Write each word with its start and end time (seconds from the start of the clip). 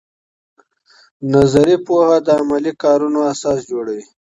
نظري 1.33 1.75
پوهه 1.85 2.17
د 2.25 2.27
عملي 2.41 2.73
کارونو 2.83 3.19
اساس 3.33 3.59
جوړوي. 3.71 4.03